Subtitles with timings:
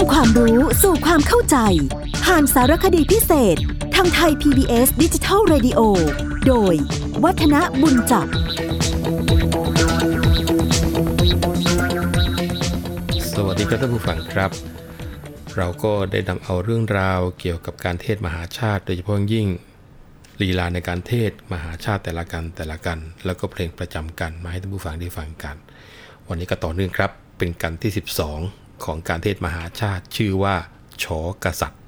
[0.00, 1.56] ำความรู้สู่ความเข้าใจ
[2.24, 3.56] ผ่านสารคดีพิเศษ
[3.94, 5.80] ทางไทย PBS ดิจิทัล Radio
[6.46, 6.74] โดย
[7.24, 8.26] วัฒนบุญจับ
[13.34, 14.50] สวัสดีครับท่านผู้ฟังครับ
[15.56, 19.48] เราก็ได้นำเอาเรื่องราวเกี่ยวกับการเทศมหาชาติ โดยเฉพาะยิ่ง
[20.42, 25.56] ลีลาในการเทศมหาชาติแต่ละกันแต่ละกัน แล้วก็เพลงประจำกันมาให้ท่านผู้ฟังได้ฟังกัน
[26.28, 30.54] วันนี้ก็ต่อเนื่องครับเป็นกันที่ 12 ของการเทศมหาชาติ ชื่อว่า
[31.04, 31.80] ชอกษัตริย์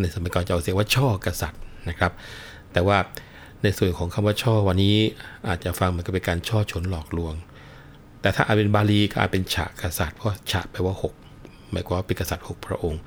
[0.00, 2.12] ในสมัยก่อนจะเอาเสียงว่าช่อกษัตริย์นะครับ
[2.72, 2.98] แต่ว่า
[3.62, 4.96] ในส่วนของคำว่าช่อวันนี้
[5.48, 7.34] อาจจะฟังเหมันก็เป็นการช่อฉนหลอกลวง
[8.20, 10.94] แต่ถ้าอาจเป็นบาลีก็อาจเป็นฉะกษัตริย์เพราะฉะแปลว่า
[11.32, 13.00] 6 หมายความว่าเป็นกษัตริย์ 6 พระองค์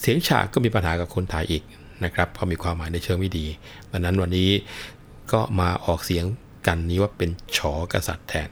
[0.00, 1.62] เสียงฉะก็มีปัญหากับคนไทยอีก
[2.04, 3.46] นะครับเพราะมีความหมายในเชิงไม่ดี
[3.90, 4.50] ดังนั้นวันนี้
[5.32, 6.24] ก็มาออกเสียง
[6.66, 8.50] กันนี้ว่าเป็นฉอกษัตริย์แทน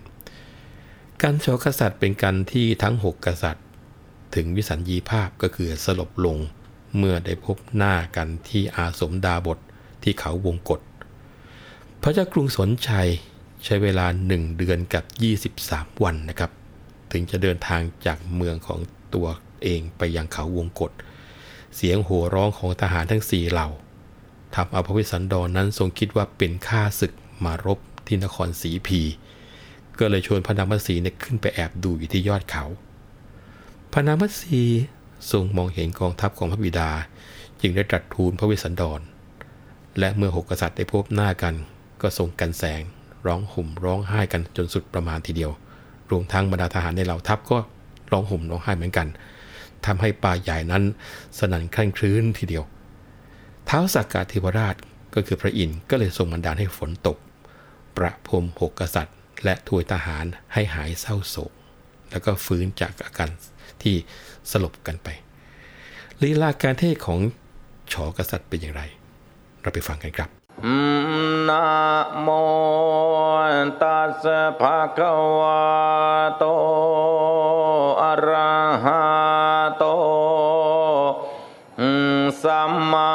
[1.23, 3.64] การฉอกษัตริย์เป็นการที่ทั้ง 6 กษัตริย์
[4.35, 6.39] ถึงวิสัญญีภาพก็คือสลบลง
[6.97, 9.59] เมื่อได้พบหน้ากันที่อาสมดาบท
[10.03, 10.81] ที่เขาวงกฏ
[12.03, 13.09] พระเจ้ากรุงสนชัย
[13.65, 15.05] ใช้เวลา 1 เดือนกับ
[15.55, 16.51] 23 วันนะครับ
[17.13, 18.81] ถึงจะเดินทางจากเมืองของ
[19.15, 19.27] ตัว
[19.63, 20.93] เองไปยังเขาวงกฏ
[21.77, 23.69] เสียงโห่ร้องของทหารทั้งสี่เหล่า
[24.55, 27.13] ทำเอาพระวิสันดรนนั้นทรงคิดว่าเป็นข้าศึก
[27.45, 29.01] มารบที่นครศรีพี
[29.99, 32.65] ก็เลยชวนพระนามสีเนี่ยขึ้นไปแอบดูอยู่ที่ยอดเขา
[33.97, 34.63] พระนามัสี
[35.31, 36.91] ทรงมองเห็นกองทัพของพระบิดา
[37.61, 39.01] จึงได้ตรัสทูลพระเวิสันดร
[39.99, 41.55] และเมื่อหกกษัตริย์ได้พบหน้ากัน
[42.03, 42.83] ก็ทรงกันแสง
[43.27, 45.53] ร้องห่มร้องไห้กันจนสุดประมาณทีเดียว
[46.11, 47.59] รวมทั้งบรรดาทหารในเหล่าทัพก็
[48.13, 49.09] ร้องห่มร้องไห้เหมือนกัน
[49.87, 50.83] ทำให้ป่าใหญ่นั้น
[51.39, 52.65] สนั่นคลั่งคลื้นทีเดียว
[53.67, 54.77] เท้าสักกาเทวราช
[55.15, 57.17] ก็คือพระอินทร์ก็เลยทรงบันดาลให้ฝนตก
[57.97, 61.53] ประพรมหกกษัตริย์ และถวยทหารให้หายเศร้าโศก
[62.11, 63.31] แล้วก็ฟื้นจากอาการ
[63.83, 63.97] ที่
[64.51, 65.09] สลบกันไป
[66.23, 67.19] ลีลาการเทศของ
[67.93, 68.83] ชอกษัตริย์เป็นอย่างไร
[69.63, 70.31] เราไปฟังกันครับ
[71.49, 71.67] นะ
[72.21, 72.29] โม
[73.83, 75.63] ตัสสะภะคะวะ
[76.39, 76.45] โต
[78.03, 78.55] อะระ
[78.85, 79.03] หะ
[79.79, 79.85] โต
[82.43, 83.15] สัมมา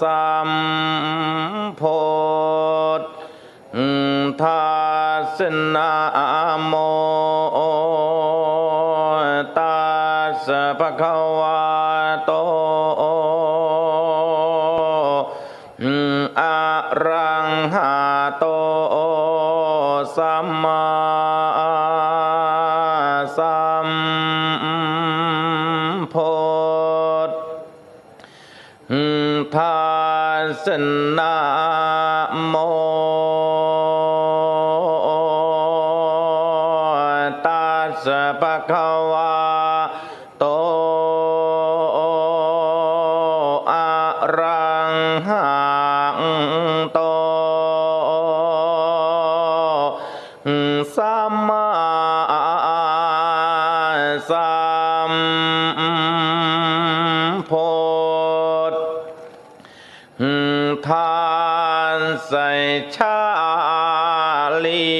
[0.00, 0.50] สัม
[1.80, 2.00] พุ
[3.00, 3.02] ท
[4.42, 4.68] ธั
[5.20, 5.92] สสะนะ
[6.66, 6.74] โม
[11.00, 11.62] สะภะคะวะ
[12.26, 12.32] โต
[16.40, 16.60] อะ
[17.06, 17.94] รังหะ
[18.38, 18.44] โต
[20.16, 20.86] สัมมา
[23.36, 23.88] สัม
[26.12, 26.34] พุ
[27.28, 27.30] ท
[29.54, 29.80] ธั
[30.42, 30.66] สส
[31.18, 31.36] นะ
[32.48, 32.54] โม
[54.30, 54.60] สั
[55.10, 55.12] ม
[57.50, 57.70] พุ
[58.72, 58.74] ท
[60.88, 61.20] ธา
[61.98, 62.48] นใส่
[62.96, 63.20] ชา
[64.64, 64.90] ลี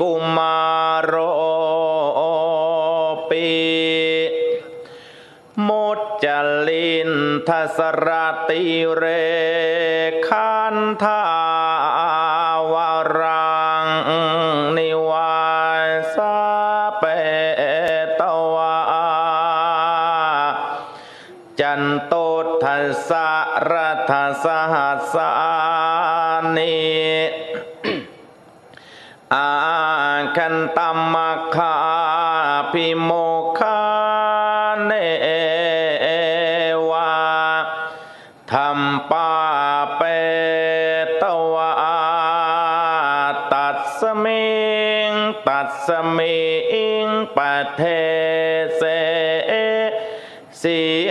[0.00, 0.64] กุมา
[1.00, 1.14] รโร
[3.30, 3.50] ปี
[5.68, 5.88] มุ
[6.22, 6.26] จ
[6.68, 7.10] ลิน
[7.48, 8.08] ทสร
[8.48, 8.64] ติ
[8.96, 9.04] เร
[10.28, 11.22] คันทา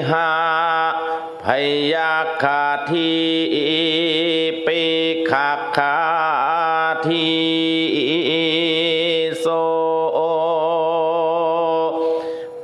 [0.10, 0.30] หา
[1.44, 1.46] พ
[1.94, 3.12] ยาคาที
[4.66, 4.84] ปิ
[5.30, 5.98] ขาคา
[7.08, 7.28] ที
[9.40, 9.46] โซ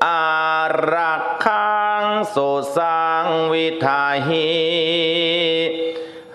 [0.05, 0.23] อา
[0.93, 2.35] รักขังโส
[2.77, 4.49] สังวิทาหิ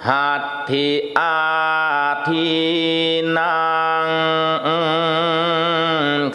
[0.09, 1.37] หัตถิอา
[2.29, 2.49] ที
[3.37, 3.57] นั
[4.05, 4.07] ง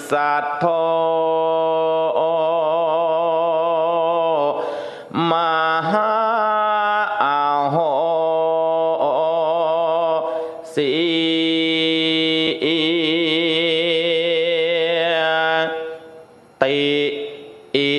[0.09, 0.65] สัทโธ
[10.75, 10.91] สี
[16.61, 16.77] ติ
[17.75, 17.89] อิ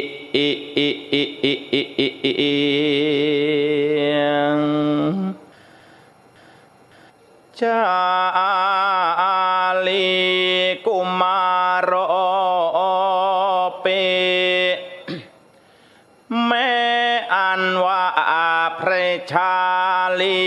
[7.61, 7.83] ชา
[9.87, 10.11] ลี
[10.87, 11.43] กุมา
[11.91, 11.93] ร
[13.81, 13.87] เป
[16.47, 16.73] แม่
[17.33, 18.05] อันว่า
[18.79, 19.82] พระชา
[20.21, 20.43] ลี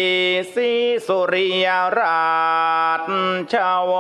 [0.53, 0.69] สี
[1.07, 1.67] สุริย
[1.99, 2.25] รา
[2.99, 3.01] ช
[3.53, 3.93] ชาว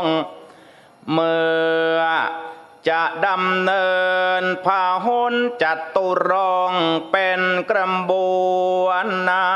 [0.00, 0.02] ง
[1.12, 1.46] เมื่
[1.98, 2.00] อ
[2.88, 3.88] จะดำเนิ
[4.40, 6.32] นพาหุนจัดตุร
[6.70, 6.72] ง
[7.12, 8.12] เป็นกระบ
[8.84, 9.46] วนนา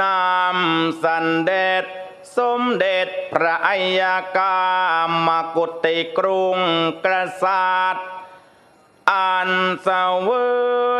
[0.00, 1.84] นำสันเด็จ
[2.36, 4.02] สมเด็จพระอัย
[4.36, 4.58] กา
[5.26, 6.58] มกุติกรุง
[7.04, 7.06] ก
[7.42, 8.13] ษัตริย์
[9.14, 9.50] อัน
[9.82, 9.88] เส
[10.26, 10.28] ว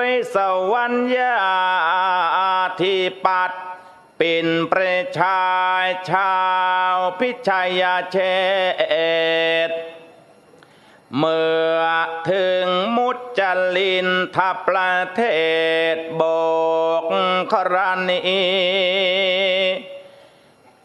[0.06, 0.36] ยส
[0.72, 1.36] วรรยา
[2.80, 3.50] ธิปัต
[4.18, 5.44] เป็นประชา
[5.84, 6.34] ยชา
[6.94, 7.82] วพิชัย
[8.12, 8.16] เช
[9.68, 9.70] ษ
[11.18, 11.82] เมื่อ
[12.30, 12.66] ถึง
[12.96, 13.40] มุจจ
[13.76, 15.20] ลินทัประเท
[15.94, 16.22] ศโบ
[17.02, 17.04] ก
[17.52, 17.76] คร
[18.08, 18.20] ณี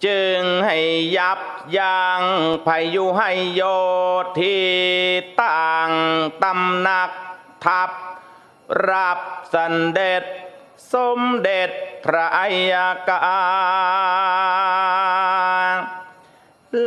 [0.06, 0.78] จึงให้
[1.18, 1.40] ยับ
[1.78, 2.22] ยั้ง
[2.66, 3.62] พายุให้โย
[4.40, 4.58] ที
[5.42, 5.90] ต่าง
[6.44, 7.12] ตำหนัก
[7.66, 7.90] ทับ
[8.90, 9.20] รับ
[9.54, 10.24] สันเด็จ
[10.94, 11.70] สมเด็จ
[12.06, 12.74] พระอัย
[13.08, 13.20] กา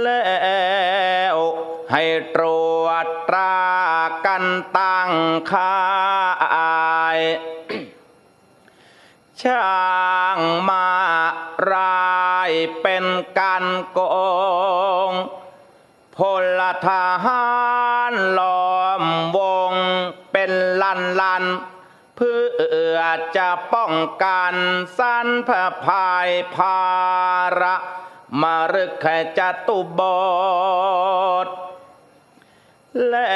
[0.03, 0.23] แล้
[1.35, 1.37] ว
[1.93, 2.05] ให้
[2.35, 2.45] ตร
[2.83, 3.57] วจตรา
[4.27, 4.45] กัน
[4.77, 5.11] ตั้ง
[5.53, 5.77] ค่า
[7.17, 7.21] ย
[9.43, 21.45] ช่าานลันลัน
[22.17, 22.39] เพื่
[22.95, 22.99] อ
[23.37, 23.93] จะป้อง
[24.23, 24.55] กัน
[24.99, 25.51] สันพ
[25.85, 26.83] ภายภา
[27.61, 27.77] ระ
[28.41, 30.01] มารึกแค่จตุบ
[31.45, 31.49] ท
[33.11, 33.33] แล้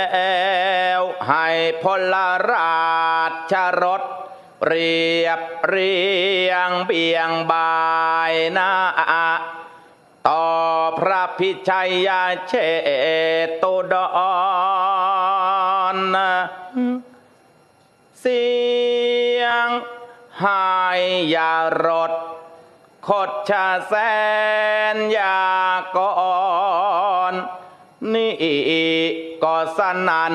[1.01, 1.49] วให้
[1.83, 2.15] พล
[2.51, 2.75] รา
[3.53, 4.03] ชรถ
[4.67, 5.97] เรียบเรี
[6.51, 7.77] ยงเบียงบา
[8.31, 8.73] ยหนา
[10.29, 10.47] ต่อ
[10.99, 12.09] พระพิชัย
[12.49, 12.53] เช
[13.63, 13.95] ตุด
[15.95, 15.97] ร
[18.21, 18.47] เสี
[19.41, 19.69] ยง
[20.45, 21.01] หาย
[21.35, 21.55] ยา
[21.85, 22.13] รถ
[23.07, 23.95] คดชาแส
[24.95, 25.45] นยา
[25.97, 25.99] ก
[27.31, 27.33] ร
[28.15, 28.35] นี่
[29.43, 30.35] ก็สนัน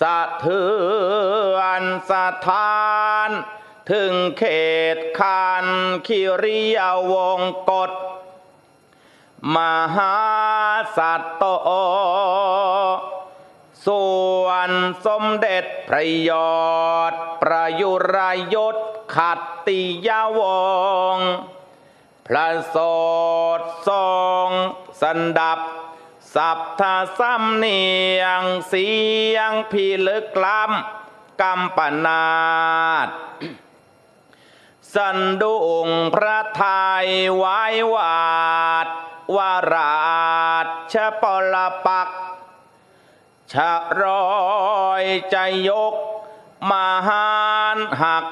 [0.00, 0.62] สะเทื
[1.56, 2.12] อนส
[2.46, 2.78] ถา
[3.28, 3.30] น
[3.90, 4.44] ถึงเข
[4.96, 5.66] ตคัน
[6.06, 6.78] คิริย
[7.12, 7.90] วงกฎ
[9.54, 9.56] ม
[9.96, 10.16] หา
[10.96, 11.44] สัตโต
[13.86, 14.08] ส่
[14.42, 14.70] วน
[15.06, 16.58] สมเด็จพระยอ
[17.10, 18.16] ด ประยุร
[18.54, 18.76] ยศ
[19.14, 20.40] ขัตติยาว
[21.16, 21.18] ง
[22.26, 22.76] พระส
[23.58, 24.04] ดทร
[24.46, 24.48] ง
[25.02, 25.60] สันดับ
[26.34, 26.82] สัพท
[27.18, 27.82] สำเนี
[28.20, 28.88] ยงเสี
[29.34, 32.28] ยงพิลึกล้ำกำปนา
[33.06, 33.08] ด
[34.94, 35.54] สันดุ
[35.86, 36.64] งพระไท
[37.04, 38.86] ยไวายวาด
[39.36, 39.92] วารา
[40.92, 41.54] ชปล
[41.86, 42.08] ปัก
[43.52, 44.28] ชะรอ
[45.02, 45.04] ย
[45.34, 45.94] จะยก
[46.70, 47.28] มาหา
[47.76, 48.24] นหัก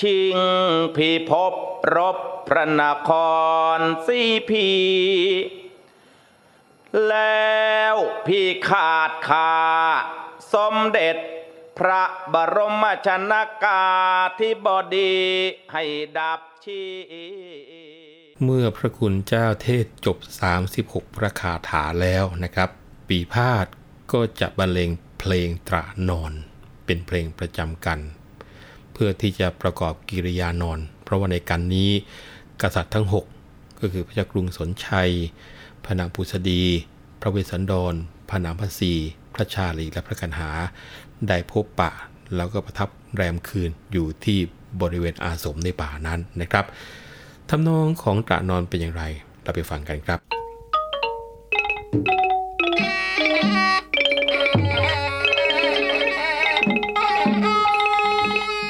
[0.00, 0.38] ชิง
[0.96, 1.52] พิภพ
[1.94, 2.16] รบ
[2.48, 3.10] พระนค
[3.76, 4.68] รสีพี
[7.08, 7.94] แล้ว
[8.26, 9.52] พี่ขาดคา
[10.52, 11.16] สมเด็จ
[11.78, 12.02] พระ
[12.32, 13.84] บรมชนากา
[14.40, 15.16] ธิบดี
[15.72, 15.84] ให้
[16.18, 16.82] ดับชี
[18.44, 20.18] เมื่อพระคุณเจ้าเทศจบ
[20.68, 22.70] 36 พระคาถาแล้วนะครับ
[23.08, 23.66] ปีพาด
[24.12, 26.32] ก็จะบรรเลงเพลงตรานอน
[26.84, 27.98] เป็นเพลงประจำกัน
[28.92, 31.90] เพื่อที่จะประกอบกิริยานอน เพราะว่าในการนี้
[32.62, 33.06] กษัตริย์ทั้ง
[33.42, 35.10] 6 ก็คือพระเจ้ากรุงสนชัย
[35.84, 36.62] พระนางปุษดี
[37.20, 37.94] พระเวสสันดร
[38.28, 38.92] พระนางพระศี
[39.34, 40.50] พระชาลีและพระกันหา
[41.28, 41.90] ได้พบปะ
[42.36, 44.38] แล้วก็ประทับแรมคืนอยู่ที่
[44.80, 46.64] บริเวณอาสมในป่านั้นนะครับ
[47.48, 49.02] ทำนองของตระนอนเป็นอย่างไร
[49.42, 50.20] เราไปฟังกันครับ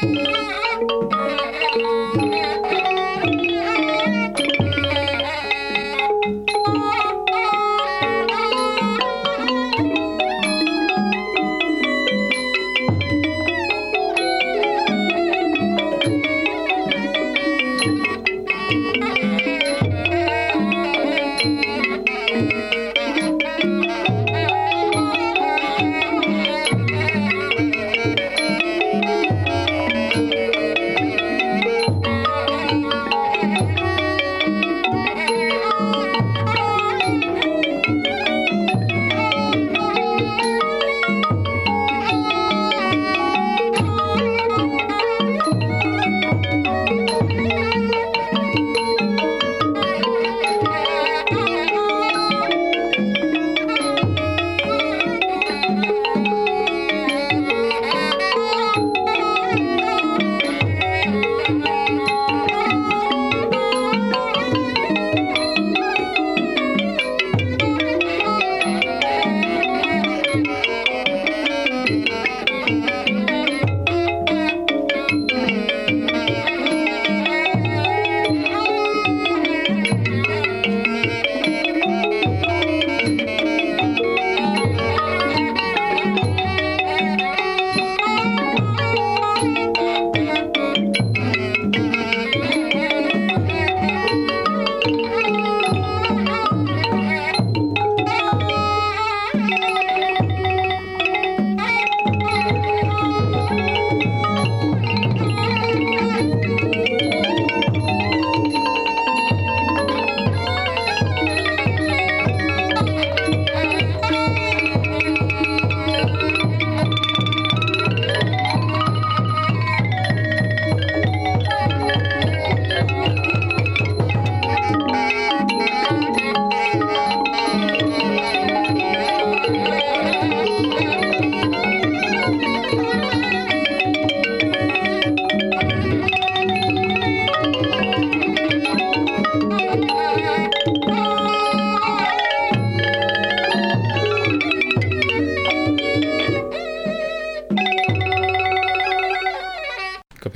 [0.01, 0.40] Thank you.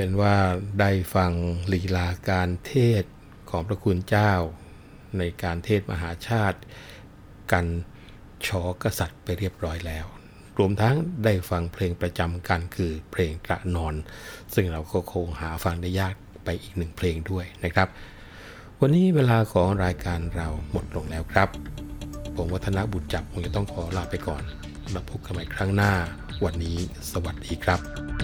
[0.04, 0.37] ็นว่า
[0.80, 1.32] ได้ฟัง
[1.73, 3.04] ลีลาการเทศ
[3.50, 4.32] ของพระคุณเจ้า
[5.18, 6.58] ในการเทศมหาชาติ
[7.52, 7.66] กัน
[8.46, 10.06] ชอกษัตริย์ไปเรียบร้อยแล้ว
[10.58, 13.94] รวมทั้งได้ฟังเพลงประจำกันคือเพลงตระนอน
[14.54, 17.88] ซึ่งเราก็คงหาฟังได้ยากไปอีกหนึ่งเพลงด้วยนะครับ
[18.80, 21.49] วันนี้เวลาของรายการเราหมดลงแล้วครับ
[22.37, 24.42] ผมวัฒนบุญจับคงจะต้องขอลาไปก่อน
[24.94, 25.92] มาพบกันใหม่ครั้งหน้า
[26.44, 26.76] วันนี้
[27.12, 28.24] สวัสดีครับ